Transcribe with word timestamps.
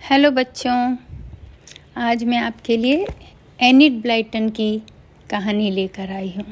Hello 0.00 0.30
बच्चों, 0.30 0.96
आज 1.96 2.22
मैं 2.24 2.38
आपके 2.38 2.76
लिए 2.76 3.06
एनिड 3.58 4.00
ब्लाइटन 4.02 4.48
की 4.48 4.82
कहानी 5.30 5.70
लेकर 5.70 6.10
आई 6.10 6.32
हूँ। 6.36 6.44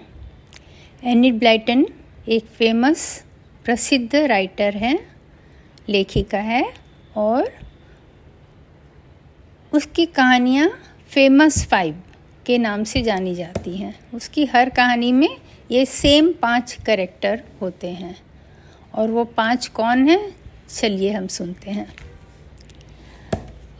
एनिड 1.02 1.38
ब्लाइटन 1.38 1.84
एक 2.28 2.46
फ़ेमस 2.48 3.04
प्रसिद्ध 3.64 4.14
राइटर 4.14 4.76
है, 4.76 4.98
लेखिका 5.88 6.38
है 6.38 6.62
और 7.16 7.50
उसकी 9.72 10.06
कहानियाँ 10.06 10.68
फ़ेमस 11.12 11.64
फाइव 11.66 12.02
के 12.46 12.58
नाम 12.58 12.84
से 12.84 13.02
जानी 13.02 13.34
जाती 13.34 13.76
हैं। 13.76 13.94
उसकी 14.14 14.44
हर 14.46 14.70
कहानी 14.70 15.12
में 15.12 15.28
ये 15.70 15.84
सेम 15.86 16.32
पाँच 16.42 16.76
करेक्टर 16.86 17.42
होते 17.60 17.90
हैं 17.92 18.16
और 18.94 19.10
वो 19.10 19.24
पाँच 19.36 19.66
कौन 19.68 20.08
हैं, 20.08 20.20
चलिए 20.70 21.12
हम 21.12 21.26
सुनते 21.28 21.70
हैं। 21.70 21.88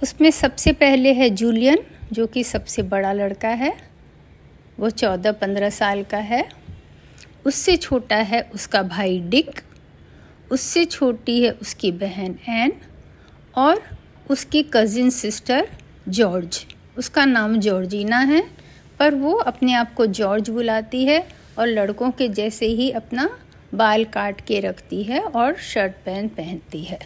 उसमें 0.03 0.31
सबसे 0.31 0.73
पहले 0.73 1.13
है 1.13 1.31
जूलियन, 1.31 1.79
जो 2.13 2.27
कि 2.27 2.45
सबसे 2.45 2.83
बड़ा 2.83 3.13
लड़का 3.13 3.49
है। 3.49 3.73
वो 4.79 4.91
चौदह 4.91 5.33
पंद्रह 5.33 5.71
साल 5.71 6.03
का 6.03 6.19
है। 6.19 6.49
उससे 7.47 7.77
छोटा 7.77 8.17
है 8.17 8.41
उसका 8.55 8.83
भाई 8.83 9.19
डिक। 9.21 9.61
उससे 10.53 10.85
छोटी 10.85 11.43
है 11.43 11.51
उसकी 11.51 11.93
बहन 11.93 12.39
एन। 12.49 12.73
और 13.57 13.83
उसकी 14.31 14.63
कज़िन 14.63 15.11
सिस्टर 15.11 15.69
जॉर्ज। 16.09 16.65
उसका 16.99 17.25
नाम 17.25 17.59
जॉर्जिना 17.61 18.19
है, 18.19 18.43
पर 18.99 19.15
वो 19.15 19.33
अपने 19.33 19.75
आप 19.75 19.95
को 19.95 20.07
जॉर्ज 20.07 20.51
बुलाती 20.51 21.05
है 21.05 21.27
और 21.59 21.67
लड़कों 21.67 22.11
के 22.11 22.29
जैसे 22.29 22.67
ही 22.67 22.91
अपना 22.91 23.29
बाल 23.75 24.05
काट 24.05 24.41
के 24.41 24.61
रखती 24.61 25.03
है 25.03 25.21
और 25.21 25.57
शर्ट 25.57 25.93
पैंट 26.05 26.33
पहनती 26.33 26.83
है। 26.85 26.99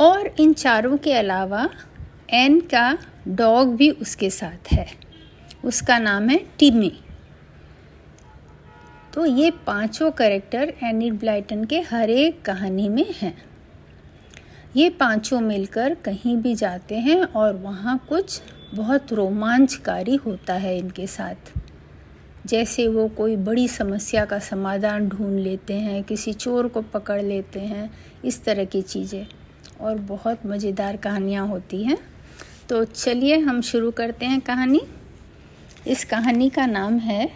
और 0.00 0.34
इन 0.40 0.52
चारों 0.52 0.96
के 0.96 1.12
अलावा 1.12 1.68
एन 2.30 2.60
का 2.60 2.98
डॉग 3.28 3.74
भी 3.76 3.90
उसके 3.90 4.30
साथ 4.30 4.72
है। 4.72 4.86
उसका 5.64 5.98
नाम 5.98 6.28
है 6.28 6.38
टिमी। 6.58 6.92
तो 9.14 9.24
ये 9.26 9.50
पाँचों 9.50 10.10
करेक्टर 10.10 10.72
एनिड 10.84 11.18
ब्लाइटन 11.18 11.64
के 11.64 11.80
हर 11.80 12.10
एक 12.10 12.42
कहानी 12.42 12.88
में 12.88 13.06
हैं। 13.20 13.34
ये 14.76 14.90
पाँचों 14.90 15.40
मिलकर 15.40 15.94
कहीं 15.94 16.36
भी 16.36 16.54
जाते 16.54 16.98
हैं 16.98 17.22
और 17.22 17.56
वहाँ 17.56 18.06
कुछ 18.08 18.40
बहुत 18.74 19.12
रोमांचकारी 19.12 20.16
होता 20.16 20.54
है 20.54 20.78
इनके 20.78 21.06
साथ। 21.06 21.52
जैसे 22.46 22.88
वो 22.88 23.08
कोई 23.08 23.36
बड़ी 23.36 23.68
समस्या 23.68 24.24
का 24.24 24.38
समाधान 24.38 25.08
ढूंढ 25.08 25.38
लेते 25.38 25.74
हैं, 25.74 26.02
किसी 26.04 26.32
चोर 26.32 26.68
को 26.68 26.82
पकड़ 26.82 27.22
लेते 27.22 27.60
हैं, 27.60 27.90
इस 28.24 28.44
तरह 28.44 28.64
की 28.64 28.82
चीज़ें। 28.82 29.26
और 29.80 29.98
बहुत 30.06 30.46
मज़ेदार 30.46 30.96
कहानियाँ 30.96 31.46
होती 31.46 31.82
हैं। 31.84 31.98
तो 32.68 32.84
चलिए 32.84 33.38
हम 33.38 33.60
शुरू 33.62 33.90
करते 33.90 34.26
हैं 34.26 34.40
कहानी। 34.40 34.80
इस 35.86 36.04
कहानी 36.04 36.48
का 36.50 36.66
नाम 36.66 36.98
है 36.98 37.28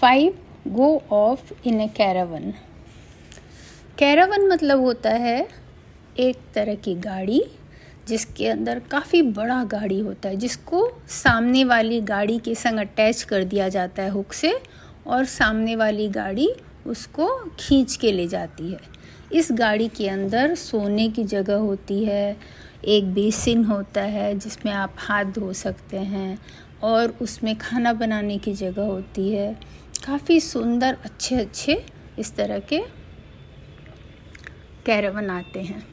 five 0.00 0.38
go 0.68 0.90
off 1.12 1.52
in 1.66 1.80
a 1.80 1.86
caravan. 1.88 2.52
Caravan 3.98 4.46
मतलब 4.48 4.80
होता 4.80 5.10
है 5.10 5.48
एक 6.18 6.36
तरह 6.54 6.74
की 6.74 6.94
गाड़ी 7.00 7.42
जिसके 8.08 8.46
अंदर 8.48 8.78
काफ़ी 8.90 9.20
बड़ा 9.22 9.62
गाड़ी 9.64 9.98
होता 10.00 10.28
है, 10.28 10.36
जिसको 10.36 10.90
सामने 11.08 11.64
वाली 11.64 12.00
गाड़ी 12.02 12.38
के 12.38 12.54
संग 12.54 12.78
अटैच 12.78 13.22
कर 13.22 13.44
दिया 13.44 13.68
जाता 13.68 14.02
है 14.02 14.10
हुक 14.10 14.32
से 14.32 14.52
और 15.06 15.24
सामने 15.24 15.76
वाली 15.76 16.08
गाड़ी 16.08 16.48
उसको 16.86 17.28
खींच 17.60 17.96
के 17.96 18.12
ले 18.12 18.26
जाती 18.28 18.70
है। 18.72 18.80
इस 19.32 19.48
गाड़ी 19.52 19.88
के 19.88 20.08
अंदर 20.08 20.54
सोने 20.54 21.08
की 21.08 21.24
जगह 21.24 21.56
होती 21.56 22.04
है, 22.04 22.36
एक 22.84 23.12
बेसिन 23.14 23.64
होता 23.64 24.02
है 24.02 24.38
जिसमें 24.38 24.72
आप 24.72 24.94
हाथ 24.98 25.24
धो 25.24 25.52
सकते 25.52 25.98
हैं 25.98 26.38
और 26.82 27.14
उसमें 27.22 27.56
खाना 27.58 27.92
बनाने 27.92 28.38
की 28.38 28.54
जगह 28.54 28.82
होती 28.82 29.28
है। 29.30 29.52
काफ़ी 30.06 30.40
सुंदर 30.40 30.96
अच्छे 31.04 31.36
अच्छे 31.36 31.84
इस 32.18 32.34
तरह 32.34 32.58
के 32.58 32.78
कैरवन 34.86 35.30
आते 35.30 35.60
हैं। 35.60 35.86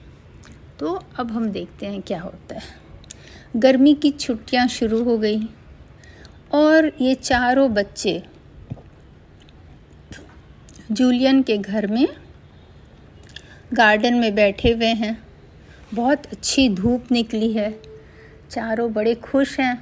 तो 0.79 0.93
अब 1.19 1.31
हम 1.31 1.49
देखते 1.49 1.85
हैं 1.85 2.01
क्या 2.01 2.21
होता 2.21 2.55
है। 2.55 2.61
गर्मी 3.55 3.93
की 3.93 4.11
छुट्टियाँ 4.11 4.67
शुरू 4.67 5.03
हो 5.03 5.17
गई 5.17 5.41
और 6.53 6.91
ये 7.01 7.15
चारों 7.15 7.73
बच्चे 7.73 8.23
जूलियन 10.91 11.41
के 11.43 11.57
घर 11.57 11.85
में 11.87 12.07
गार्डन 13.73 14.13
में 14.13 14.35
बैठे 14.35 14.71
हुए 14.71 14.93
हैं। 14.95 15.17
बहुत 15.93 16.25
अच्छी 16.25 16.67
धूप 16.69 17.11
निकली 17.11 17.51
है। 17.53 17.71
चारों 18.51 18.91
बड़े 18.93 19.15
खुश 19.15 19.59
हैं 19.59 19.75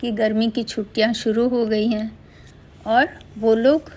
कि 0.00 0.12
गर्मी 0.12 0.48
की 0.50 0.62
छुट्टियाँ 0.62 1.12
शुरू 1.12 1.48
हो 1.48 1.64
गई 1.66 1.88
हैं 1.88 2.10
और 2.86 3.08
वो 3.38 3.54
लोग 3.54 3.90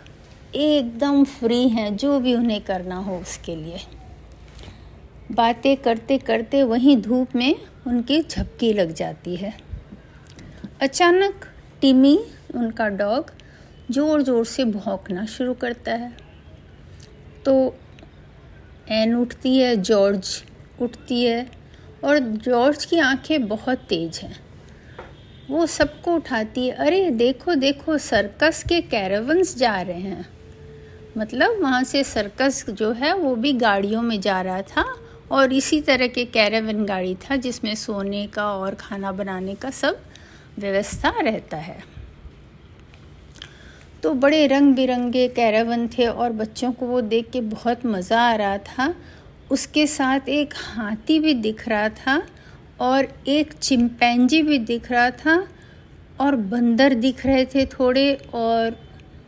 एकदम 0.56 1.24
फ्री 1.24 1.68
हैं, 1.70 1.96
जो 1.98 2.20
भी 2.20 2.36
उन्हें 2.36 2.62
करना 2.62 2.96
हो 2.96 3.18
उसके 3.18 3.56
लिए। 3.56 3.80
बातें 5.32 5.76
करते 5.78 6.18
करते 6.18 6.64
वहीं 6.64 7.02
धूप 7.02 7.36
में 7.36 7.56
उनकी 7.88 8.22
झपकी 8.22 8.74
लग 8.74 8.94
जाती 8.94 9.36
है। 9.36 9.54
अचानक 10.82 11.46
टिमी, 11.82 12.18
उनका 12.56 12.88
डॉग 12.90 13.32
ज़ोर 13.92 14.22
ज़ोर 14.22 14.46
से 14.46 14.64
भौंकना 14.66 15.26
शुरू 15.26 15.54
करता 15.54 15.92
है। 15.92 16.29
तो 17.46 17.76
एन 18.90 19.16
उठती 19.16 19.58
है, 19.58 19.78
जॉर्ज 19.78 20.44
उठती 20.82 21.24
है 21.24 21.50
और 22.04 22.20
जॉर्ज 22.20 22.86
की 22.86 23.00
आँखें 23.00 23.48
बहुत 23.48 23.78
तेज 23.78 24.18
हैं। 24.18 24.40
वो 25.50 25.66
सबको 25.66 26.16
उठाती 26.16 26.68
है, 26.68 26.74
अरे, 26.74 27.10
देखो 27.10 27.56
देखो, 27.56 27.98
सर्कस 27.98 28.64
के 28.64 28.82
कैरावंस 28.82 29.58
जा 29.58 29.82
रहे 29.82 30.00
हैं। 30.00 30.30
मतलब 31.18 31.62
वहाँ 31.62 31.84
से 31.84 32.04
सर्कस 32.04 32.70
जो 32.70 32.92
है, 32.92 33.14
वो 33.14 33.36
भी 33.36 33.54
गाड़ियों 33.54 34.02
में 34.02 34.22
जा 34.22 34.42
रहा 34.42 34.62
था 34.62 35.00
और 35.32 35.54
इसी 35.54 35.82
तरह 35.82 36.08
के 36.08 36.26
कैरावन 36.26 36.86
गाड़ी 36.86 37.16
था 37.16 37.36
जिसमें 37.36 37.76
सोने 37.76 38.28
का 38.28 38.52
और 38.52 38.76
खाना 38.76 39.12
बनाने 39.12 39.56
का 39.56 39.70
सब 39.70 40.00
व्यवस्था 40.60 41.10
रहता 41.22 41.58
है। 41.58 41.99
तो 44.04 44.14
बड़े 44.14 44.46
रंग 44.48 44.76
बिरंगे 44.76 45.28
कैरावन 45.28 45.88
थे 45.88 46.06
और 46.08 46.32
बच्चों 46.32 46.72
को 46.72 46.86
वो 46.86 47.02
देख 47.02 47.30
के 47.30 47.42
बहुत 47.42 47.86
मज़ा 47.86 48.22
आ 48.22 48.36
रहा 48.36 48.58
था। 48.58 48.94
उसके 49.52 49.86
साथ 49.88 50.30
एक 50.30 50.54
हाथी 50.56 51.20
भी 51.20 51.34
दिख 51.34 51.68
रहा 51.68 51.90
था 51.90 52.22
और 52.82 53.08
एक 53.28 53.54
चिंपैंजी 53.54 54.42
भी 54.44 54.58
दिख 54.60 54.92
रहा 54.92 55.10
था 55.12 55.48
और 56.20 56.36
बंदर 56.36 56.94
दिख 56.94 57.26
रहे 57.26 57.46
थे 57.46 57.66
थोड़े 57.66 58.14
और 58.34 58.76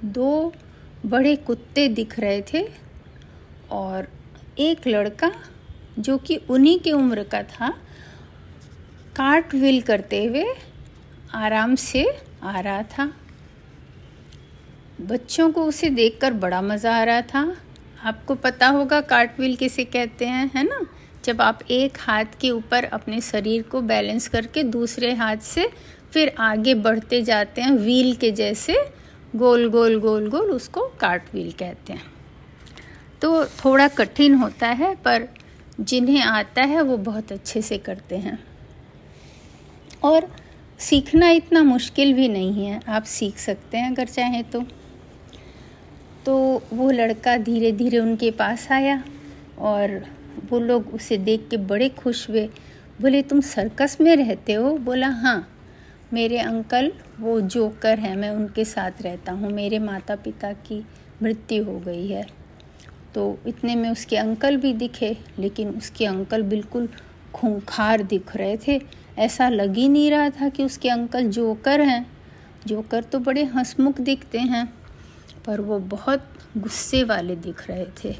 दो 0.05 0.53
बड़े 1.05 1.35
कुत्ते 1.35 1.87
दिख 1.87 2.19
रहे 2.19 2.41
थे 2.53 2.67
और 3.71 4.07
एक 4.59 4.87
लड़का 4.87 5.31
जो 5.99 6.17
कि 6.17 6.35
उन्हीं 6.49 6.79
की 6.79 6.91
उम्र 6.91 7.23
का 7.23 7.43
था 7.43 7.69
कार्ट 9.15 9.55
व्हील 9.55 9.81
करते 9.81 10.23
हुए 10.25 10.45
आराम 11.35 11.75
से 11.75 12.05
आ 12.43 12.59
रहा 12.59 12.83
था। 12.83 13.11
बच्चों 15.01 15.51
को 15.51 15.65
उसे 15.65 15.89
देखकर 15.89 16.33
बड़ा 16.33 16.61
मज़ा 16.61 16.95
आ 16.95 17.03
रहा 17.03 17.21
था। 17.21 17.57
आपको 18.03 18.35
पता 18.35 18.67
होगा 18.67 19.01
कार्ट 19.01 19.31
व्हील 19.39 19.55
किसे 19.55 19.83
कहते 19.85 20.25
हैं, 20.25 20.51
है 20.55 20.63
ना? 20.63 20.85
जब 21.25 21.41
आप 21.41 21.59
एक 21.71 21.97
हाथ 21.99 22.25
के 22.41 22.51
ऊपर 22.51 22.83
अपने 22.83 23.21
शरीर 23.21 23.61
को 23.61 23.81
बैलेंस 23.81 24.27
करके 24.27 24.63
दूसरे 24.63 25.13
हाथ 25.13 25.37
से 25.37 25.69
फिर 26.13 26.35
आगे 26.39 26.73
बढ़ते 26.75 27.21
जाते 27.21 27.61
हैं 27.61 27.71
व्हील 27.71 28.15
के 28.15 28.31
जैसे, 28.31 28.77
गोल 29.35 29.69
गोल 29.69 29.99
गोल 29.99 30.29
गोल 30.29 30.51
उसको 30.51 30.81
कार्ट 30.99 31.23
व्हील 31.33 31.51
कहते 31.51 31.93
हैं। 31.93 32.03
तो 33.21 33.45
थोड़ा 33.45 33.87
कठिन 33.87 34.35
होता 34.35 34.67
है, 34.67 34.95
पर 34.95 35.27
जिन्हें 35.81 36.21
आता 36.21 36.61
है 36.61 36.81
वो 36.81 36.97
बहुत 36.97 37.31
अच्छे 37.31 37.61
से 37.61 37.77
करते 37.77 38.17
हैं। 38.17 38.43
और 40.03 40.35
सीखना 40.79 41.29
इतना 41.29 41.63
मुश्किल 41.63 42.13
भी 42.13 42.27
नहीं 42.27 42.65
है, 42.65 42.81
आप 42.87 43.03
सीख 43.03 43.37
सकते 43.37 43.77
हैं 43.77 43.91
अगर 43.91 44.05
चाहें 44.05 44.43
तो। 44.43 44.63
तो 46.25 46.63
वो 46.73 46.91
लड़का 46.91 47.37
धीरे 47.37 47.71
धीरे 47.71 47.99
उनके 47.99 48.31
पास 48.31 48.71
आया 48.71 49.03
और 49.59 50.05
वो 50.49 50.59
लोग 50.59 50.93
उसे 50.93 51.17
देख 51.17 51.47
के 51.51 51.57
बड़े 51.57 51.89
खुश 51.89 52.29
हुए। 52.29 52.49
बोले, 53.01 53.21
तुम 53.21 53.41
सर्कस 53.41 53.97
में 54.01 54.15
रहते 54.15 54.53
हो? 54.53 54.77
बोला 54.77 55.07
हाँ 55.07 55.47
मेरे 56.13 56.37
अंकल 56.37 56.91
वो 57.19 57.41
जोकर 57.41 57.99
हैं, 57.99 58.15
मैं 58.15 58.29
उनके 58.29 58.65
साथ 58.65 59.01
रहता 59.01 59.31
हूँ। 59.31 59.51
मेरे 59.51 59.79
माता 59.79 60.15
पिता 60.15 60.53
की 60.53 60.85
मृत्यु 61.23 61.63
हो 61.63 61.79
गई 61.79 62.07
है। 62.07 62.25
तो 63.15 63.39
इतने 63.47 63.75
में 63.75 63.89
उसके 63.89 64.17
अंकल 64.17 64.57
भी 64.57 64.73
दिखे, 64.73 65.17
लेकिन 65.39 65.69
उसके 65.69 66.05
अंकल 66.05 66.43
बिल्कुल 66.43 66.89
खूंखार 67.33 68.03
दिख 68.03 68.35
रहे 68.35 68.57
थे। 68.67 68.81
ऐसा 69.17 69.49
लग 69.49 69.75
ही 69.75 69.89
नहीं 69.89 70.11
रहा 70.11 70.29
था 70.29 70.49
कि 70.49 70.63
उसके 70.63 70.89
अंकल 70.89 71.29
जोकर 71.29 71.81
हैं। 71.81 72.05
जोकर 72.67 73.03
तो 73.03 73.19
बड़े 73.19 73.43
हंसमुख 73.43 74.01
दिखते 74.01 74.39
हैं। 74.39 74.80
पर 75.45 75.61
वो 75.61 75.79
बहुत 75.79 76.27
गुस्से 76.57 77.03
वाले 77.03 77.35
दिख 77.35 77.69
रहे 77.69 77.85
थे। 78.03 78.15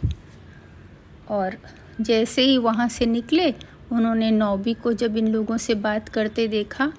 और 1.29 1.57
जैसे 2.01 2.41
ही 2.41 2.57
वहाँ 2.57 2.87
से 2.89 3.05
निकले, 3.05 3.51
उन्होंने 3.91 4.31
नौबी 4.31 4.73
को 4.73 4.93
जब 4.93 5.17
इन 5.17 5.27
लोगों 5.27 5.57
से 5.57 5.75
बात 5.75 6.09
करते 6.09 6.47
देखा 6.47 6.91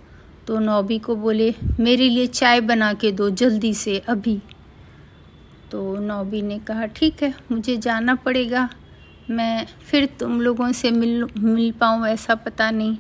तो 0.47 0.59
नौबी 0.59 0.99
को 0.99 1.17
बोले, 1.17 1.55
मेरे 1.81 2.09
लिए 2.09 2.27
चाय 2.27 2.61
बना 2.61 2.93
के 2.93 3.13
दो 3.13 3.31
जल्दी 3.31 3.75
से, 3.75 3.99
अभी। 3.99 4.43
तो 5.71 5.97
नौबी 5.97 6.43
ने 6.43 6.59
कहा, 6.59 6.87
ठीक 6.87 7.23
है, 7.23 7.35
मुझे 7.53 7.77
जाना 7.77 8.15
पड़ेगा। 8.15 8.69
मैं 9.31 9.67
फिर 9.67 10.07
तुम 10.21 10.41
लोगों 10.41 10.73
से 10.73 10.91
मिल 10.91 11.27
मिल 11.39 11.73
पाऊँ 11.73 12.07
ऐसा 12.07 12.35
पता 12.35 12.71
नहीं। 12.71 12.97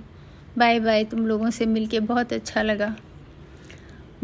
बाय 0.58 0.80
बाय 0.80 1.04
तुम 1.04 1.26
लोगों 1.26 1.50
से 1.50 1.66
मिल 1.66 1.86
के 1.86 2.00
बहुत 2.00 2.32
अच्छा 2.32 2.62
लगा। 2.62 2.94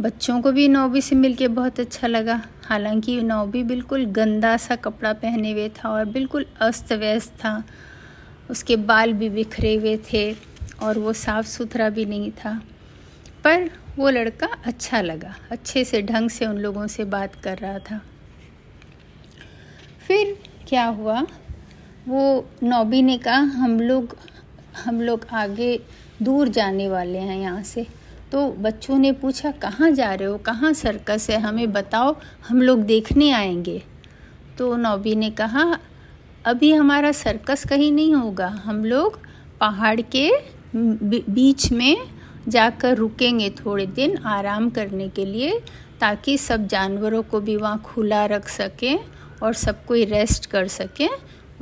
बच्चों 0.00 0.42
को 0.42 0.52
भी 0.52 0.68
नौबी 0.68 1.00
से 1.00 1.16
मिल 1.16 1.34
के 1.34 1.48
बहुत 1.48 1.80
अच्छा 1.80 2.06
लगा। 2.06 2.42
हालाँकि 2.64 3.22
नौबी 3.22 3.62
बिल्कुल 3.62 4.04
गंदा 4.06 4.56
सा 4.56 4.76
कपड़ा 4.76 5.12
पहने 5.12 5.52
हुए 5.52 5.68
था 5.68 5.88
और 5.88 6.04
बिल्कुल 6.04 6.46
अस्त 6.60 6.92
व्यस्त 6.92 7.32
था। 7.32 7.64
उसके 8.50 8.76
बाल 8.76 9.12
भी 9.12 9.28
बिखरे 9.28 9.74
हुए 9.74 9.98
थे 10.12 10.36
और 10.82 10.98
वो 10.98 11.12
साफ़ 11.12 11.46
सुथरा 11.46 11.88
भी 11.88 12.04
नहीं 12.04 12.30
था। 12.30 12.62
पर 13.44 13.70
वो 13.96 14.10
लड़का 14.10 14.48
अच्छा 14.64 15.00
लगा। 15.00 15.34
अच्छे 15.50 15.84
से 15.84 16.02
ढंग 16.02 16.30
से 16.30 16.46
उन 16.46 16.58
लोगों 16.58 16.86
से 16.86 17.04
बात 17.04 17.34
कर 17.34 17.58
रहा 17.58 17.78
था। 17.78 18.00
फिर 20.06 20.38
क्या 20.68 20.84
हुआ? 20.84 21.26
वो 22.08 22.48
नौबी 22.62 23.02
ने 23.02 23.18
कहा, 23.18 23.36
हम 23.36 23.80
लोग 23.80 24.16
हम 24.84 25.00
लोग 25.00 25.26
आगे 25.32 25.80
दूर 26.22 26.48
जाने 26.48 26.88
वाले 26.88 27.18
हैं 27.18 27.38
यहाँ 27.38 27.62
से। 27.62 27.86
तो 28.32 28.50
बच्चों 28.50 28.98
ने 28.98 29.12
पूछा, 29.12 29.50
कहाँ 29.50 29.90
जा 29.90 30.14
रहे 30.14 30.28
हो? 30.28 30.38
कहाँ 30.38 30.72
सर्कस 30.72 31.30
है? 31.30 31.40
हमें 31.40 31.72
बताओ, 31.72 32.16
हम 32.48 32.62
लोग 32.62 32.82
देखने 32.82 33.30
आएँगे। 33.30 33.82
तो 34.58 34.76
नौबी 34.76 35.14
ने 35.14 35.30
कहा, 35.30 35.78
अभी 36.44 36.72
हमारा 36.72 37.12
सर्कस 37.12 37.64
कहीं 37.64 37.92
नहीं 37.92 38.14
होगा। 38.14 38.48
हम 38.48 38.84
लोग 38.84 39.18
पहाड़ 39.60 40.00
के 40.00 40.30
बीच 40.76 41.72
में 41.72 41.96
जाकर 42.48 42.96
रुकेंगे 42.96 43.50
थोड़े 43.50 43.86
दिन 43.86 44.16
आराम 44.16 44.70
करने 44.70 45.08
के 45.08 45.24
लिए, 45.24 45.60
ताकि 46.00 46.38
सब 46.38 46.66
जानवरों 46.66 47.22
को 47.22 47.40
भी 47.40 47.56
वहाँ 47.56 47.82
खुला 47.84 48.26
रख 48.26 48.48
सकें 48.48 48.98
और 49.42 49.54
सब 49.54 49.84
कोई 49.84 50.04
रेस्ट 50.04 50.46
कर 50.46 50.68
सकें। 50.68 51.08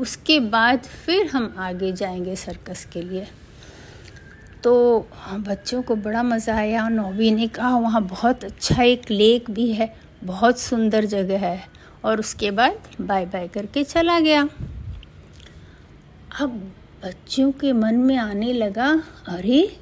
उसके 0.00 0.40
बाद 0.40 0.78
फिर 0.78 1.26
हम 1.26 1.54
आगे 1.58 1.92
जाएँगे 1.92 2.36
सर्कस 2.36 2.84
के 2.84 3.02
लिए। 3.02 3.26
तो 4.66 5.08
बच्चों 5.32 5.82
को 5.82 5.96
बड़ा 5.96 6.22
मज़ा 6.22 6.56
आया। 6.56 6.88
नौबी 6.88 7.30
ने 7.30 7.46
कहा, 7.46 7.78
वहाँ 7.78 8.02
बहुत 8.02 8.44
अच्छा 8.44 8.82
एक 8.82 9.10
लेक 9.10 9.50
भी 9.50 9.72
है, 9.72 9.96
बहुत 10.24 10.58
सुंदर 10.58 11.04
जगह 11.04 11.38
है। 11.38 11.68
और 12.04 12.20
उसके 12.20 12.50
बाद 12.50 12.78
बाय 13.00 13.26
बाय 13.26 13.48
करके 13.48 13.84
चला 13.84 14.20
गया। 14.20 14.48
अब 16.40 16.72
बच्चों 17.04 17.52
के 17.52 17.72
मन 17.72 17.94
में 17.94 18.16
आने 18.16 18.52
लगा, 18.52 19.02
अरे, 19.28 19.80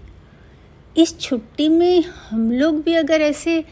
इस 0.97 1.21
छुट्टी 1.21 1.69
में 1.69 2.05
हम 2.31 2.53
लोग 2.53 2.83
भी 2.83 2.95
अगर 2.95 3.21
ऐसे 3.21 3.63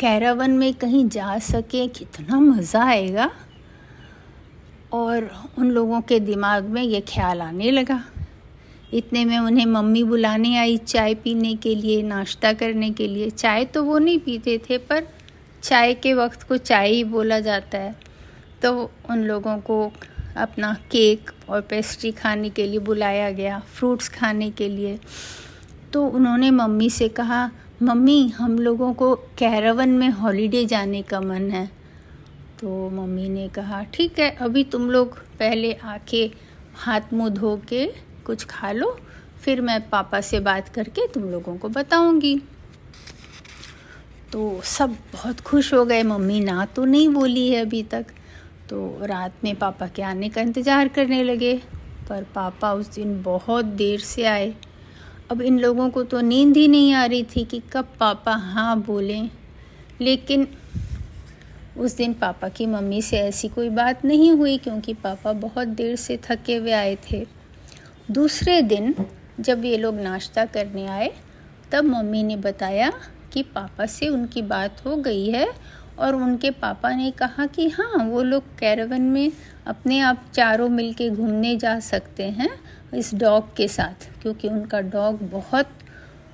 कैरावन 0.00 0.50
में 0.50 0.74
कहीं 0.74 1.08
जा 1.08 1.38
सके, 1.38 1.88
कितना 1.88 2.40
मज़ा 2.40 2.84
आएगा। 2.84 3.30
और 4.92 5.44
उन 5.58 5.70
लोगों 5.70 6.00
के 6.00 6.20
दिमाग 6.20 6.64
में 6.64 6.82
ये 6.82 7.00
ख्याल 7.00 7.42
आने 7.42 7.70
लगा। 7.70 8.04
इतने 8.92 9.24
में 9.24 9.38
उन्हें 9.38 9.66
मम्मी 9.66 10.04
बुलाने 10.04 10.56
आई 10.56 10.76
चाय 10.76 11.14
पीने 11.14 11.54
के 11.54 11.74
लिए, 11.74 12.02
नाश्ता 12.02 12.52
करने 12.52 12.90
के 12.90 13.08
लिए। 13.08 13.30
चाय 13.30 13.64
तो 13.64 13.84
वो 13.84 13.98
नहीं 13.98 14.18
पीते 14.18 14.58
थे, 14.58 14.78
पर 14.78 15.06
चाय 15.62 15.94
के 15.94 16.14
वक्त 16.14 16.42
को 16.42 16.56
चाय 16.56 16.90
ही 16.90 17.04
बोला 17.04 17.40
जाता 17.40 17.78
है। 17.78 17.96
तो 18.62 18.90
उन 19.10 19.18
लोगों 19.24 19.58
को 19.58 19.92
अपना 20.36 20.74
केक 20.90 21.30
और 21.48 21.60
पेस्ट्री 21.60 22.12
खाने 22.12 22.50
के 22.50 22.66
लिए 22.66 22.78
बुलाया 22.78 23.30
गया, 23.30 23.58
फ्रूट्स 23.58 24.08
खाने 24.08 24.50
के 24.50 24.68
लिए। 24.68 24.98
तो 25.92 26.06
उन्होंने 26.06 26.50
मम्मी 26.50 26.90
से 26.90 27.08
कहा, 27.08 27.50
मम्मी, 27.82 28.28
हम 28.28 28.58
लोगों 28.58 28.94
को 28.94 29.14
कैरावन 29.14 29.88
में 29.88 30.08
हॉलीडे 30.08 30.66
जाने 30.66 31.02
का 31.02 31.20
मन 31.20 31.50
है। 31.50 31.66
तो 32.60 32.90
मम्मी 32.90 33.28
ने 33.28 33.48
कहा, 33.48 33.82
ठीक 33.82 34.18
है, 34.18 34.30
अभी 34.30 34.64
तुम 34.64 34.90
लोग 34.90 35.18
पहले 35.18 35.72
आके 35.72 36.30
हाथ 36.74 37.00
मुँह 37.12 37.28
धो 37.28 37.62
के 37.68 38.11
कुछ 38.22 38.44
खा 38.44 38.72
लो, 38.72 38.96
फिर 39.42 39.60
मैं 39.60 39.80
पापा 39.90 40.20
से 40.20 40.40
बात 40.40 40.68
करके 40.68 41.06
तुम 41.06 41.30
लोगों 41.30 41.56
को 41.56 41.68
बताऊँगी। 41.68 42.40
तो 44.32 44.60
सब 44.64 44.96
बहुत 45.12 45.40
खुश 45.40 45.72
हो 45.74 45.84
गए, 45.84 46.02
मम्मी 46.02 46.40
ना 46.40 46.64
तो 46.66 46.84
नहीं 46.84 47.08
बोली 47.08 47.48
है 47.50 47.60
अभी 47.62 47.82
तक। 47.82 48.06
तो 48.68 48.98
रात 49.02 49.44
में 49.44 49.54
पापा 49.56 49.86
के 49.86 50.02
आने 50.02 50.28
का 50.28 50.40
इंतज़ार 50.40 50.88
करने 50.88 51.22
लगे, 51.24 51.54
पर 52.08 52.22
पापा 52.34 52.72
उस 52.72 52.94
दिन 52.94 53.22
बहुत 53.22 53.64
देर 53.64 54.00
से 54.00 54.24
आए। 54.24 54.54
अब 55.30 55.42
इन 55.42 55.58
लोगों 55.58 55.88
को 55.90 56.02
तो 56.02 56.20
नींद 56.20 56.56
ही 56.56 56.66
नहीं 56.68 56.92
आ 56.94 57.04
रही 57.04 57.22
थी 57.26 57.44
कि 57.44 57.62
कब 57.72 57.88
पापा 58.00 58.32
हाँ 58.32 58.80
बोलें। 58.80 59.30
लेकिन 60.00 60.46
उस 61.76 61.96
दिन 61.96 62.12
पापा 62.12 62.48
की 62.48 62.66
मम्मी 62.66 63.02
से 63.02 63.18
ऐसी 63.18 63.48
कोई 63.48 63.68
बात 63.70 64.04
नहीं 64.04 64.30
हुई, 64.32 64.56
क्योंकि 64.58 64.94
पापा 64.94 65.32
बहुत 65.32 65.68
देर 65.68 65.96
से 65.96 66.18
थके 66.24 66.56
हुए 66.56 66.72
आए 66.72 66.96
थे। 67.10 67.24
दूसरे 68.10 68.60
दिन 68.62 68.94
जब 69.40 69.64
ये 69.64 69.76
लोग 69.76 69.94
नाश्ता 69.94 70.44
करने 70.44 70.86
आए, 70.86 71.10
तब 71.72 71.84
मम्मी 71.84 72.22
ने 72.22 72.36
बताया 72.36 72.92
कि 73.32 73.42
पापा 73.42 73.86
से 73.86 74.08
उनकी 74.08 74.42
बात 74.42 74.84
हो 74.86 74.96
गई 74.96 75.30
है 75.30 75.46
और 75.98 76.14
उनके 76.14 76.50
पापा 76.50 76.90
ने 76.90 77.10
कहा 77.10 77.46
कि 77.46 77.68
हाँ 77.68 78.04
वो 78.04 78.22
लोग 78.22 78.58
कैरवन 78.58 79.02
में 79.02 79.32
अपने 79.66 80.00
आप 80.00 80.24
चारों 80.34 80.68
मिल 80.68 80.94
घूमने 81.10 81.56
जा 81.56 81.78
सकते 81.80 82.24
हैं 82.24 82.48
इस 82.94 83.14
डॉग 83.14 83.54
के 83.56 83.68
साथ, 83.68 84.22
क्योंकि 84.22 84.48
उनका 84.48 84.80
डॉग 84.80 85.22
बहुत 85.30 85.68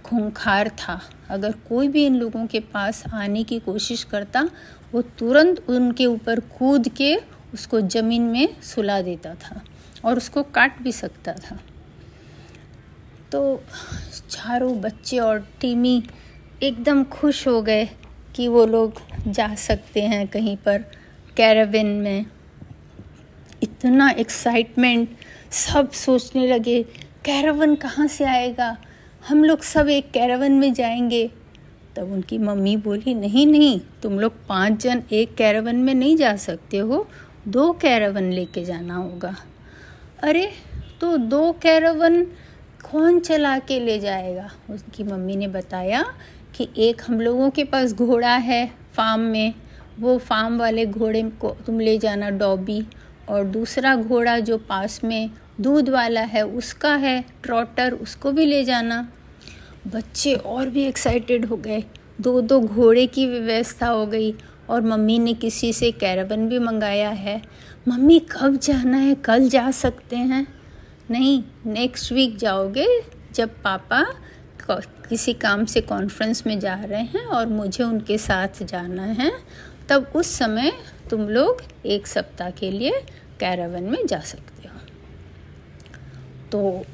खूंखार 0.05 0.69
था। 0.69 1.01
अगर 1.31 1.53
कोई 1.69 1.89
भी 1.89 2.07
इन 2.07 2.17
लोगों 2.17 2.47
के 2.47 2.61
पास 2.61 3.05
आने 3.13 3.43
की 3.45 3.59
कोशिश 3.59 4.05
करता, 4.05 4.49
वो 4.93 5.03
तुरंत 5.19 5.69
उनके 5.69 6.07
ऊपर 6.07 6.41
कूद 6.41 6.89
के 6.89 7.17
उसको 7.55 7.81
ज़मीन 7.81 8.23
में 8.23 8.61
सुला 8.63 9.01
देता 9.03 9.35
था। 9.35 9.61
और 10.05 10.17
उसको 10.17 10.43
काट 10.43 10.83
भी 10.83 10.93
सकता 10.93 11.33
था। 11.33 11.61
तो 13.33 13.63
चारों 14.31 14.81
बच्चे 14.81 15.19
और 15.19 15.49
टीमी 15.61 16.03
एकदम 16.63 17.05
खुश 17.05 17.49
हो 17.49 17.63
गए 17.63 17.89
कि 18.35 18.49
वो 18.49 18.67
लोग 18.67 18.93
जा 19.29 19.55
सकते 19.55 20.03
हैं 20.03 20.29
कहीं 20.29 20.57
पर 20.57 20.85
कैराविन 21.37 21.87
में। 21.87 22.27
इतना 23.63 24.11
एक्साइटमेंट 24.11 25.09
सब 25.51 25.91
सोचने 25.91 26.47
लगे 26.47 26.83
कैरावन 27.25 27.75
कहाँ 27.75 28.07
से 28.07 28.25
आएगा? 28.25 28.77
हम 29.29 29.45
लोग 29.45 29.63
सब 29.63 29.89
एक 29.89 30.11
कैरावन 30.11 30.53
में 30.53 30.75
जाएँगे। 30.75 31.31
तब 31.97 32.13
उनकी 32.13 32.39
मम्मी 32.39 32.77
बोली, 32.77 33.15
नहीं 33.15 33.47
नहीं, 33.47 33.81
तुम 34.03 34.21
लोग 34.21 34.47
पाँच 34.47 34.83
जन 34.83 35.03
एक 35.13 35.35
कैरावन 35.35 35.77
में 35.77 35.95
नहीं 35.95 36.17
जा 36.17 36.37
सकते 36.37 36.79
हो, 36.79 37.09
दो 37.49 37.73
कैरावन 37.73 38.33
लेके 38.33 38.65
जाना 38.65 38.95
होगा। 38.95 39.37
अरे 40.23 40.51
तो 41.01 41.17
दो 41.17 41.53
कैरावन 41.53 42.23
कौन 42.91 43.21
चला 43.21 43.59
के 43.59 43.81
ले 43.81 43.99
जाएगा? 43.99 44.51
उसकी 44.71 45.05
मम्मी 45.05 45.37
ने 45.37 45.49
बताया 45.49 46.05
कि 46.55 46.69
एक 46.79 47.03
हम 47.07 47.21
लोगों 47.21 47.51
के 47.51 47.65
पास 47.65 47.93
घोड़ा 47.93 48.35
है 48.37 48.71
फार्म 48.95 49.21
में। 49.21 49.55
वो 50.01 50.19
फार्म 50.19 50.59
वाले 50.59 50.87
घोड़े 50.87 51.23
को 51.23 51.57
तुम 51.67 51.81
ले 51.81 51.99
जाना, 51.99 52.31
डॉबी। 52.31 52.87
और 53.29 53.45
दूसरा 53.45 53.97
घोड़ा 53.97 54.39
जो 54.39 54.59
पास 54.59 55.05
में 55.05 55.31
दूध 55.61 55.89
वाला 55.89 56.21
है, 56.21 56.47
उसका 56.47 56.95
है 56.97 57.25
ट्रॉटर, 57.43 57.93
उसको 57.93 58.33
भी 58.33 58.47
ले 58.47 58.65
जाना। 58.65 59.13
बच्चे 59.87 60.35
और 60.35 60.69
भी 60.69 60.83
एक्साइटेड 60.83 61.47
हो 61.47 61.57
गए। 61.57 61.85
दो 62.21 62.41
दो 62.41 62.61
घोड़े 62.61 63.07
की 63.07 63.27
व्यवस्था 63.27 63.87
हो 63.87 64.07
गई। 64.07 64.35
और 64.71 64.81
मम्मी 64.81 65.19
ने 65.19 65.35
किसी 65.35 65.73
से 65.73 65.91
कैराबन 65.93 66.49
भी 66.49 66.59
मंगाया 66.59 67.11
है। 67.11 67.43
मम्मी, 67.89 68.19
कब 68.33 68.57
जाना 68.57 68.97
है? 68.97 69.15
कल 69.15 69.49
जा 69.49 69.71
सकते 69.71 70.17
हैं। 70.17 70.47
नहीं 71.11 71.43
नेक्स्ट 71.67 72.13
वीक 72.13 72.37
जाओगे 72.37 72.87
जब 73.35 73.63
पापा 73.63 74.05
किसी 74.71 75.33
काम 75.33 75.65
से 75.65 75.81
कॉन्फ्रेंस 75.81 76.47
में 76.47 76.59
जा 76.61 76.75
रहे 76.75 77.03
हैं 77.03 77.25
और 77.27 77.47
मुझे 77.47 77.85
उनके 77.85 78.19
साथ 78.19 78.63
जाना 78.63 79.03
है, 79.03 79.31
तब 79.89 80.13
उस 80.15 80.31
समय 80.31 80.73
तुम 81.11 81.29
लोग 81.29 81.63
एक 81.87 82.07
सप्ताह 82.07 82.51
के 82.51 82.71
लिए 82.71 83.01
कैरावन 83.41 83.83
में 83.83 84.07
जा 84.07 84.19
सकते 84.21 84.69
हो। 84.69 84.79
तो 86.53 86.85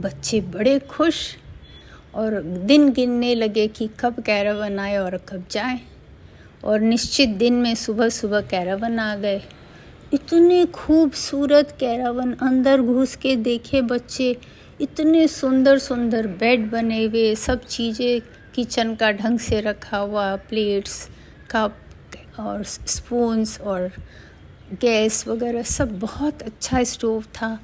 बच्चे 0.00 0.40
बड़े 0.40 0.78
खुश 0.78 1.36
और 2.14 2.42
दिन 2.42 2.92
गिनने 2.92 3.34
लगे 3.34 3.66
कि 3.68 3.90
कब 4.00 4.20
कैरावन 4.20 4.78
आए 4.78 4.96
और 4.96 5.16
कब 5.16 5.44
जाए। 5.50 5.80
और 6.64 6.80
निश्चित 6.80 7.28
दिन 7.28 7.54
में 7.54 7.74
सुबह 7.74 8.08
सुबह 8.08 8.40
कैरावन 8.40 8.98
आ 8.98 9.16
गए। 9.16 9.42
इतने 10.14 10.66
खूबसूरत 10.66 11.76
कैरावन 11.80 12.32
अंदर 12.32 12.80
घुस 12.80 13.16
के 13.16 13.36
देखे 13.36 13.82
बच्चे। 13.82 14.36
इतने 14.80 15.28
सुंदर 15.28 15.78
सुंदर 15.78 16.26
बेड 16.26 16.70
बने 16.70 17.04
हुए, 17.04 17.34
सब 17.34 17.64
चीज़ें 17.64 18.20
किचन 18.54 18.94
का 18.94 19.12
ढंग 19.12 19.38
से 19.38 19.60
रखा 19.60 19.96
हुआ, 19.96 20.36
प्लेट्स, 20.36 21.08
कप 21.50 21.76
और 22.40 22.62
स्पून्स 22.64 23.60
और 23.60 23.90
गैस 24.72 25.28
वगैरह, 25.28 25.62
सब 25.62 25.98
बहुत 25.98 26.42
अच्छा 26.42 26.82
स्टोव 26.82 27.22
था। 27.22 27.58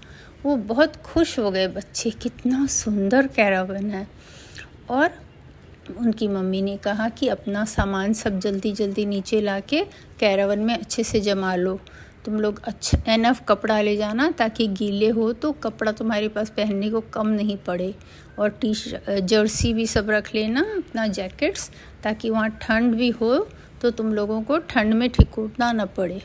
वो 0.45 0.57
बहुत 0.57 0.97
खुश 0.97 1.39
हो 1.39 1.51
गए 1.51 1.69
बच्चे, 1.69 2.11
कितना 2.11 2.67
सुंदर 2.67 3.27
कैरावन 3.27 3.91
है। 3.91 4.09
और 4.91 5.11
उनकी 5.99 6.29
मम्मी 6.29 6.63
ने 6.63 6.77
कहा 6.77 7.09
कि 7.09 7.29
अपना 7.29 7.65
सामान 7.65 8.13
सब 8.13 8.39
जल्दी 8.41 8.73
जल्दी 8.73 9.05
नीचे 9.07 9.41
ला 9.41 9.59
के 9.61 9.85
कैरावन 10.21 10.59
में 10.59 10.75
अच्छे 10.75 11.03
से 11.05 11.21
जमा 11.21 11.55
लो। 11.57 11.79
तुम 12.25 12.39
लोग 12.41 12.61
अच्छा 12.65 12.99
एनफ 13.13 13.43
कपड़ा 13.49 13.81
ले 13.81 13.97
जाना 13.97 14.31
ताकि 14.31 14.67
गीले 14.69 15.09
हो 15.09 15.33
तो 15.33 15.51
कपड़ा 15.55 15.93
तुम्हारे 15.93 16.29
पास 16.29 16.51
पहनने 16.51 16.91
को 16.91 17.01
कम 17.15 17.27
नहीं 17.29 17.57
पड़े। 17.57 17.95
और 18.39 18.49
टी 18.61 18.73
जर्सी 19.23 19.73
भी 19.75 19.87
सब 19.87 20.11
रख 20.11 20.35
लेना, 20.35 20.61
अपना 20.61 21.07
जैकेट्स, 21.09 21.71
ताकि 22.03 22.31
वहाँ 22.31 22.49
ठंड 22.63 22.95
भी 22.95 23.11
हो 23.11 23.37
तो 23.83 23.91
तुम 23.91 24.13
लोगों 24.15 24.41
को 24.43 24.59
ठंड 24.61 24.95
में 24.95 25.09
ठिकुरना 25.11 25.73
न 25.73 25.85
पड़े। 25.97 26.23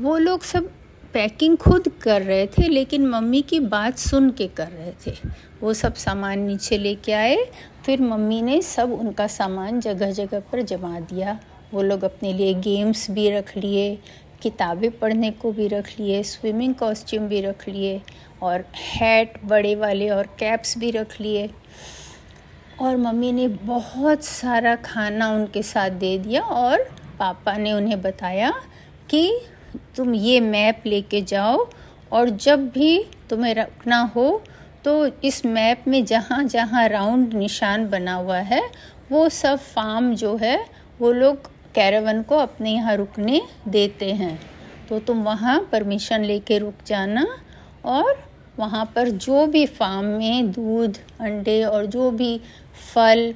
वो 0.00 0.16
लोग 0.18 0.42
सब 0.42 0.70
पैकिंग 1.12 1.56
खुद 1.56 1.88
कर 2.02 2.22
रहे 2.22 2.46
थे, 2.46 2.68
लेकिन 2.68 3.06
मम्मी 3.06 3.42
की 3.42 3.60
बात 3.60 3.98
सुन 3.98 4.30
के 4.30 4.46
कर 4.46 4.68
रहे 4.68 4.92
थे। 5.06 5.16
वो 5.62 5.74
सब 5.74 5.94
सामान 5.94 6.38
नीचे 6.38 6.78
लेके 6.78 7.12
आए, 7.12 7.36
फिर 7.86 8.00
मम्मी 8.00 8.42
ने 8.42 8.62
सब 8.62 8.92
उनका 8.92 9.26
सामान 9.26 9.80
जगह 9.80 10.10
जगह 10.10 10.40
पर 10.40 10.62
जमा 10.62 11.00
दिया। 11.00 11.40
वो 11.74 11.82
लोग 11.82 12.04
अपने 12.04 12.32
लिए 12.32 12.54
गेम्स 12.54 13.10
भी 13.10 13.30
रख 13.30 13.56
लिए, 13.56 13.98
किताबें 14.42 14.98
पढ़ने 14.98 15.30
को 15.30 15.52
भी 15.52 15.68
रख 15.68 15.88
लिए, 16.00 16.22
स्विमिंग 16.22 16.74
कॉस्ट्यूम 16.74 17.28
भी 17.28 17.40
रख 17.40 17.68
लिए, 17.68 18.00
और 18.42 18.64
हैट 18.76 19.40
बड़े 19.44 19.74
वाले 19.74 20.08
और 20.08 20.26
कैप्स 20.26 20.78
भी 20.78 20.90
रख 20.90 21.20
लिए। 21.20 21.50
और 22.80 22.96
मम्मी 22.96 23.32
ने 23.32 23.48
बहुत 23.48 24.24
सारा 24.24 24.76
खाना 24.76 25.30
उनके 25.30 25.62
साथ 25.62 25.90
दे 25.90 26.18
दिया, 26.18 26.42
और 26.42 26.78
पापा 27.18 27.56
ने 27.56 27.72
उन्हें 27.72 28.02
बताया 28.02 28.52
कि 29.10 29.40
तुम 29.96 30.14
ये 30.14 30.40
मैप 30.40 30.82
लेके 30.86 31.20
जाओ 31.22 31.66
और 32.12 32.30
जब 32.30 32.68
भी 32.70 32.98
तुम्हें 33.30 33.54
रखना 33.54 34.00
हो 34.14 34.42
तो 34.84 35.06
इस 35.24 35.44
मैप 35.46 35.84
में 35.88 36.04
जहाँ 36.04 36.42
जहाँ 36.44 36.86
राउंड 36.88 37.34
निशान 37.34 37.88
बना 37.90 38.14
हुआ 38.14 38.38
है, 38.38 38.62
वो 39.10 39.28
सब 39.28 39.58
फार्म 39.58 40.14
जो 40.14 40.36
है, 40.36 40.58
वो 41.00 41.10
लोग 41.12 41.50
कैरावन 41.74 42.22
को 42.22 42.36
अपने 42.36 42.72
यहाँ 42.72 42.96
रुकने 42.96 43.40
देते 43.68 44.12
हैं। 44.12 44.38
तो 44.88 44.98
तुम 45.00 45.22
वहाँ 45.24 45.58
परमिशन 45.72 46.24
लेके 46.24 46.58
रुक 46.58 46.84
जाना 46.86 47.26
और 47.86 48.16
वहाँ 48.58 48.84
पर 48.94 49.08
जो 49.08 49.46
भी 49.46 49.66
फार्म 49.66 50.06
में 50.08 50.50
दूध, 50.52 50.98
अंडे 51.20 51.62
और 51.64 51.86
जो 51.86 52.10
भी 52.10 52.40
फल 52.94 53.32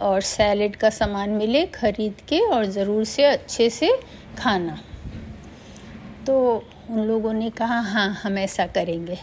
और 0.00 0.20
सैलड 0.22 0.76
का 0.76 0.90
सामान 0.90 1.30
मिले, 1.30 1.66
खरीद 1.66 2.20
के 2.28 2.40
और 2.40 2.64
ज़रूर 2.66 3.04
से 3.04 3.24
अच्छे 3.24 3.70
से 3.70 3.92
खाना। 4.38 4.78
तो 6.26 6.64
उन 6.90 7.00
लोगों 7.00 7.32
ने 7.32 7.50
कहा 7.50 7.80
हाँ 7.80 8.20
हम 8.22 8.38
ऐसा 8.38 8.66
करेंगे। 8.66 9.18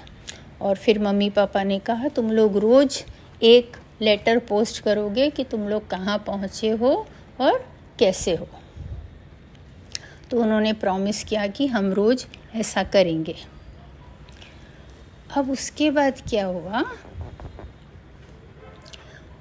और 0.62 0.76
फिर 0.76 1.00
मम्मी 1.00 1.30
पापा 1.30 1.64
ने 1.64 1.80
कहा, 1.80 2.08
तुम 2.08 2.32
लोग 2.32 2.58
रोज़ 2.58 3.04
एक 3.44 3.78
लेटर 4.02 4.40
पोस्ट 4.40 4.84
करोगे 4.84 5.30
कि 5.30 5.44
तुम 5.44 5.68
लोग 5.68 5.90
कहाँ 5.90 6.24
पहुँचे 6.28 6.70
हो 6.70 7.08
और 7.42 7.70
कैसे 8.00 8.36
हो। 8.36 8.48
तो 10.32 10.42
उन्होंने 10.42 10.74
प्रॉमिस 10.74 11.24
किया 11.24 11.48
कि 11.48 11.68
हम 11.68 11.94
रोज़ 11.94 12.26
ऐसा 12.56 12.84
करेंगे। 12.84 13.36
अब 15.38 15.52
उसके 15.52 15.92
बाद 15.92 16.22
क्या 16.30 16.46
हुआ? 16.46 16.84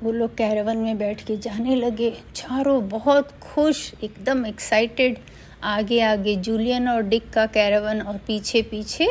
वो 0.02 0.12
लोग 0.12 0.36
कैरवन 0.36 0.76
में 0.76 0.98
बैठ 0.98 1.24
के 1.24 1.36
जाने 1.36 1.76
लगे। 1.76 2.10
चारों 2.34 2.88
बहुत 2.88 3.32
खुश, 3.40 3.94
एकदम 4.04 4.46
एक्साइटेड 4.46 5.18
आगे 5.64 6.00
आगे 6.00 6.34
जूलियन 6.36 6.88
और 6.88 7.02
डिक 7.02 7.28
का 7.30 7.44
कैरावन 7.46 8.00
और 8.00 8.16
पीछे 8.26 8.62
पीछे 8.62 9.06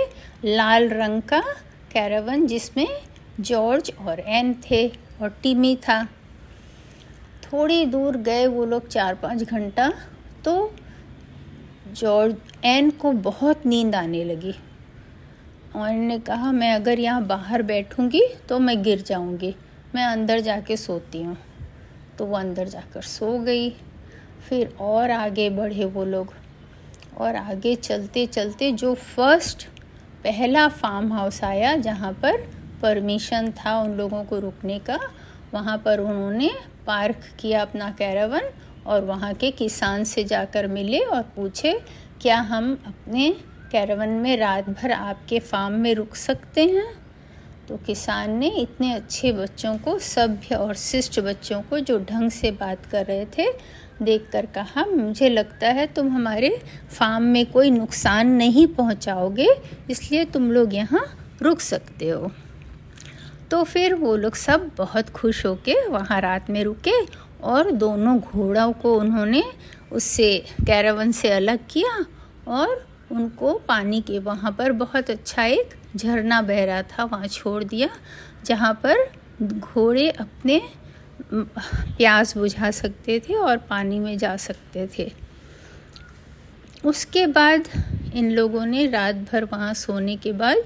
लाल 0.45 0.87
रंग 0.89 1.21
का 1.21 1.41
कैरावन 1.91 2.45
जिसमें 2.47 2.87
जॉर्ज 3.39 3.91
और 3.99 4.19
एन 4.19 4.53
थे 4.61 4.87
और 4.87 5.29
टीमी 5.43 5.75
था। 5.87 6.03
थोड़ी 7.43 7.85
दूर 7.85 8.17
गए 8.17 8.45
वो 8.47 8.65
लोग 8.65 8.87
चार 8.87 9.15
पाँच 9.15 9.43
घंटा 9.43 9.91
तो 10.45 10.73
जॉर्ज, 11.89 12.35
एन 12.65 12.89
को 12.91 13.11
बहुत 13.11 13.65
नींद 13.65 13.95
आने 13.95 14.23
लगी। 14.23 14.53
और 15.75 15.91
ने 15.91 16.19
कहा, 16.19 16.51
मैं 16.51 16.73
अगर 16.73 16.99
यहाँ 16.99 17.25
बाहर 17.27 17.61
बैठूँगी 17.63 18.21
तो 18.49 18.59
मैं 18.59 18.81
गिर 18.83 19.01
जाऊँगी, 19.01 19.55
मैं 19.95 20.05
अंदर 20.05 20.39
जाके 20.39 20.77
सोती 20.77 21.23
हूँ। 21.23 21.37
तो 22.17 22.25
वो 22.25 22.37
अंदर 22.37 22.67
जाकर 22.67 23.01
सो 23.01 23.37
गई। 23.39 23.69
फिर 24.41 24.73
और 24.81 25.11
आगे 25.11 25.49
बढ़े 25.49 25.85
वो 25.85 26.03
लोग। 26.05 26.33
और 27.17 27.35
आगे 27.35 27.75
चलते 27.75 28.25
चलते 28.25 28.71
जो 28.71 28.93
फ़र्स्ट 28.93 29.67
पहला 30.23 30.67
फार्म 30.67 31.13
हाउस 31.13 31.43
आया, 31.43 31.75
जहाँ 31.75 32.13
पर 32.13 32.37
परमिशन 32.81 33.51
था 33.51 33.79
उन 33.79 33.91
लोगों 33.91 34.23
को 34.23 34.39
रुकने 34.39 34.79
का, 34.79 34.99
वहाँ 35.53 35.77
पर 35.77 35.99
उन्होंने 35.99 36.49
पार्क 36.87 37.17
किया 37.39 37.61
अपना 37.61 37.91
कैरावन 37.91 38.41
और 38.85 39.05
वहाँ 39.05 39.33
के 39.33 39.51
किसान 39.51 40.03
से 40.03 40.23
जाकर 40.23 40.67
मिले 40.67 40.99
और 40.99 41.21
पूछे, 41.21 41.81
क्या 42.21 42.37
हम 42.37 42.83
अपने 42.87 43.29
कैरावन 43.71 44.09
में 44.09 44.37
रात 44.37 44.69
भर 44.69 44.91
आपके 44.91 45.39
फार्म 45.39 45.73
में 45.73 45.93
रुक 45.95 46.15
सकते 46.15 46.65
हैं? 46.65 47.01
तो 47.67 47.77
किसान 47.77 48.31
ने 48.31 48.47
इतने 48.47 48.93
अच्छे 48.93 49.31
बच्चों 49.31 49.77
को, 49.77 49.99
सभ्य 49.99 50.55
और 50.55 50.75
शिष्ट 50.75 51.19
बच्चों 51.19 51.61
को 51.61 51.79
जो 51.79 51.99
ढंग 51.99 52.31
से 52.31 52.51
बात 52.51 52.85
कर 52.85 53.05
रहे 53.05 53.25
थे 53.25 53.45
देखकर 54.01 54.45
कहा, 54.45 54.85
मुझे 54.85 55.29
लगता 55.29 55.69
है 55.69 55.85
तुम 55.87 56.09
हमारे 56.09 56.49
फार्म 56.91 57.23
में 57.23 57.45
कोई 57.45 57.71
नुकसान 57.71 58.31
नहीं 58.33 58.67
पहुंचाओगे, 58.67 59.47
इसलिए 59.89 60.25
तुम 60.25 60.51
लोग 60.51 60.73
यहाँ 60.73 61.05
रुक 61.41 61.59
सकते 61.61 62.09
हो। 62.09 62.31
तो 63.51 63.63
फिर 63.63 63.93
वो 63.95 64.15
लोग 64.15 64.35
सब 64.35 64.69
बहुत 64.77 65.09
खुश 65.09 65.45
होके 65.45 65.75
वहाँ 65.87 66.19
रात 66.21 66.49
में 66.49 66.63
रुके 66.63 66.99
और 67.43 67.71
दोनों 67.73 68.17
घोड़ों 68.19 68.71
को 68.73 68.95
उन्होंने 68.95 69.43
उससे, 69.91 70.43
कैरावन 70.67 71.11
से 71.11 71.29
अलग 71.29 71.59
किया 71.69 72.05
और 72.49 72.85
उनको 73.11 73.53
पानी 73.67 74.01
के 74.01 74.19
वहाँ 74.19 74.51
पर 74.51 74.71
बहुत 74.73 75.09
अच्छा 75.09 75.45
एक 75.45 75.73
झरना 75.95 76.41
बह 76.41 76.63
रहा 76.65 76.81
था, 76.83 77.03
वहाँ 77.03 77.27
छोड़ 77.27 77.63
दिया, 77.63 77.89
जहाँ 78.45 78.73
पर 78.83 79.09
घोड़े 79.43 80.09
अपने 80.09 80.61
प्यास 81.33 82.35
बुझा 82.37 82.71
सकते 82.71 83.19
थे 83.19 83.35
और 83.35 83.57
पानी 83.69 83.99
में 83.99 84.17
जा 84.17 84.35
सकते 84.37 84.87
थे। 84.97 85.11
उसके 86.85 87.25
बाद 87.27 87.67
इन 88.15 88.31
लोगों 88.31 88.65
ने 88.65 88.85
रात 88.87 89.15
भर 89.31 89.43
वहाँ 89.43 89.73
सोने 89.73 90.15
के 90.15 90.31
बाद 90.33 90.63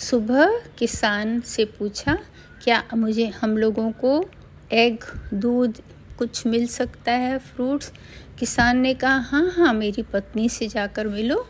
सुबह 0.00 0.58
किसान 0.78 1.40
से 1.40 1.64
पूछा, 1.78 2.18
क्या 2.64 2.82
मुझे 2.94 3.26
हम 3.40 3.56
लोगों 3.58 3.90
को 3.92 4.24
एग 4.72 5.04
दूध 5.34 5.80
कुछ 6.18 6.46
मिल 6.46 6.66
सकता 6.66 7.12
है 7.12 7.38
फ्रूट्स 7.38 7.92
किसान 8.38 8.78
ने 8.78 8.94
कहा 8.94 9.16
हाँ 9.20 9.50
हाँ 9.50 9.72
मेरी 9.74 10.02
पत्नी 10.02 10.48
से 10.48 10.68
जाकर 10.68 11.06
मिलो, 11.06 11.46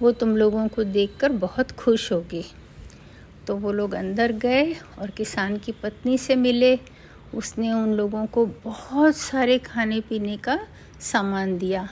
वो 0.00 0.12
तुम 0.12 0.36
लोगों 0.36 0.66
को 0.68 0.84
देखकर 0.84 1.32
बहुत 1.32 1.70
खुश 1.70 2.10
होगी। 2.12 2.44
तो 3.46 3.56
वो 3.56 3.72
लोग 3.72 3.94
अंदर 3.94 4.32
गए 4.32 4.72
और 4.98 5.10
किसान 5.10 5.56
की 5.56 5.72
पत्नी 5.72 6.18
से 6.18 6.36
मिले। 6.36 6.78
उसने 7.34 7.72
उन 7.72 7.92
लोगों 7.92 8.26
को 8.26 8.46
बहुत 8.64 9.16
सारे 9.16 9.58
खाने 9.58 10.00
पीने 10.00 10.36
का 10.36 10.58
सामान 11.00 11.56
दिया। 11.58 11.88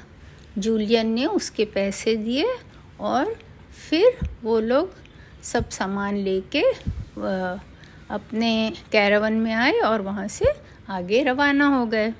जूलियन 0.58 1.06
ने 1.06 1.26
उसके 1.26 1.64
पैसे 1.64 2.16
दिए 2.16 2.56
और 3.00 3.34
फिर 3.90 4.18
वो 4.42 4.58
लोग 4.60 4.94
सब 5.42 5.68
सामान 5.68 6.16
लेके 6.16 6.62
अपने 8.10 8.72
कैरावन 8.92 9.32
में 9.32 9.52
आए 9.54 9.78
और 9.80 10.02
वहाँ 10.02 10.26
से 10.28 10.52
आगे 10.88 11.22
रवाना 11.22 11.66
हो 11.66 11.86
गए। 11.86 12.12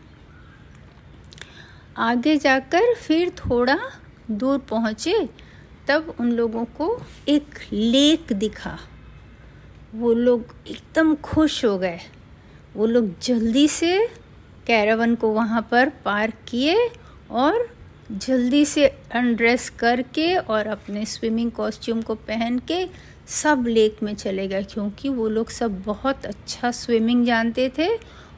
आगे 1.97 2.37
जाकर 2.37 2.95
फिर 2.95 3.31
थोड़ा 3.31 3.79
दूर 4.31 4.59
पहुँचे, 4.59 5.29
तब 5.89 6.15
उन 6.21 6.31
लोगों 6.33 6.65
को 6.65 7.03
एक 7.29 7.59
लेक 7.73 8.33
दिखा। 8.33 8.79
वो 9.95 10.13
लोग 10.13 10.55
एकदम 10.67 11.15
खुश 11.15 11.65
हो 11.65 11.79
गए। 11.79 11.99
वो 12.77 12.87
लोग 12.87 13.13
जल्दी 13.23 13.67
से 13.69 13.97
कैरावन 14.67 15.15
को 15.15 15.29
वहाँ 15.33 15.67
पर 15.71 15.89
पार्क 16.05 16.35
किए 16.49 16.89
और 17.31 17.69
जल्दी 18.13 18.65
से 18.65 18.87
अनड्रेस 19.15 19.69
करके 19.71 20.35
और 20.37 20.67
अपने 20.67 21.05
स्विमिंग 21.07 21.51
कॉस्ट्यूम 21.53 22.01
को 22.03 22.15
पहन 22.15 22.59
के 22.69 22.87
सब 23.29 23.65
लेक 23.67 24.03
में 24.03 24.15
चले 24.15 24.47
गए, 24.49 24.63
क्योंकि 24.63 25.09
वो 25.09 25.29
लोग 25.29 25.51
सब 25.51 25.83
बहुत 25.83 26.27
अच्छा 26.27 26.71
स्विमिंग 26.71 27.25
जानते 27.27 27.71
थे 27.79 27.89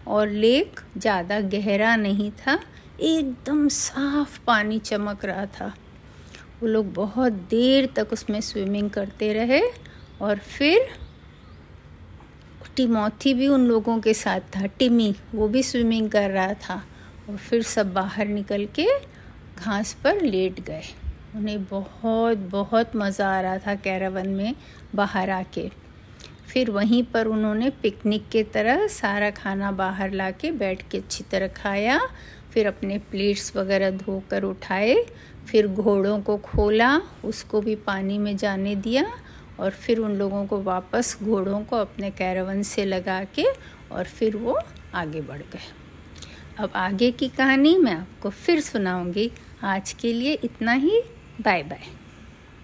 और 0.07 0.29
लेक 0.29 0.81
ज़्यादा 0.97 1.41
गहरा 1.41 1.95
नहीं 1.97 2.31
था, 2.31 2.59
एकदम 3.01 3.67
साफ़ 3.69 4.39
पानी 4.47 4.79
चमक 4.79 5.25
रहा 5.25 5.47
था। 5.51 5.73
वो 6.61 6.69
लोग 6.69 6.93
बहुत 6.95 7.33
देर 7.51 7.89
तक 7.97 8.13
उसमें 8.13 8.41
स्विमिंग 8.41 8.91
करते 8.91 9.33
रहे 9.33 9.63
और 10.21 10.39
फिर 10.39 10.89
टिमोथी 12.77 13.35
भी 13.35 13.47
उन 13.49 13.67
लोगों 13.67 13.99
के 14.01 14.15
साथ 14.15 14.41
था 14.57 14.67
टिमी 14.79 15.15
वो 15.35 15.49
भी 15.49 15.63
स्विमिंग 15.63 16.11
कर 16.11 16.31
रहा 16.31 16.55
था। 16.55 16.83
और 17.29 17.37
फिर 17.37 17.63
सब 17.63 17.93
बाहर 17.95 18.29
निकल 18.29 18.67
के 18.75 18.87
घास 19.59 19.93
पर 20.05 20.21
लेट 20.23 20.61
गए। 20.61 20.83
उन्हें 21.37 21.65
बहुत 21.65 22.39
बहुत 22.51 22.97
मज़ा 22.97 23.29
आ 23.29 23.41
रहा 23.41 23.59
था 23.59 23.75
कैरावन 23.75 24.29
में 24.29 24.55
बाहर 24.95 25.31
आके। 25.31 25.69
फिर 26.49 26.71
वहीं 26.71 27.03
पर 27.03 27.27
उन्होंने 27.27 27.71
पिकनिक 27.83 28.29
के 28.29 28.43
तरह 28.45 28.87
सारा 28.87 29.31
खाना 29.31 29.71
बाहर 29.73 30.11
ला 30.11 30.31
के 30.31 30.51
बैठ 30.53 30.83
के 30.91 30.99
अच्छी 30.99 31.25
तरह 31.25 31.49
खाया, 31.49 32.01
फिर 32.53 32.67
अपने 32.67 32.99
प्लेट्स 33.11 33.57
वगैरह 33.57 33.91
धोकर 33.91 34.43
उठाए, 34.43 34.95
फिर 35.47 35.69
घोड़ों 35.69 36.21
को 36.21 36.37
खोला, 36.37 37.01
उसको 37.25 37.61
भी 37.61 37.75
पानी 37.77 38.19
में 38.19 38.37
जाने 38.37 38.75
दिया 38.77 39.05
और 39.63 39.71
फिर 39.71 39.99
उन 39.99 40.17
लोगों 40.17 40.47
को 40.47 40.61
वापस 40.63 41.17
घोड़ों 41.23 41.61
को 41.65 41.77
अपने 41.77 42.11
कैरवन 42.11 42.63
से 42.63 42.85
लगा 42.85 43.23
के 43.25 43.45
और 43.93 44.05
फिर 44.05 44.37
वो 44.37 44.59
आगे 44.95 45.21
बढ़ 45.21 45.43
गए। 45.53 45.71
अब 46.59 46.71
आगे 46.75 47.11
की 47.11 47.29
कहानी 47.29 47.77
मैं 47.79 47.95
आपको 47.95 48.31
फिर 48.31 48.61
सुनाऊँगी। 48.61 49.31
आज 49.63 49.93
के 49.93 50.13
लिए 50.13 50.39
इतना 50.45 50.73
ही। 50.73 51.03
Bye 51.41 51.63
bye 51.63 52.02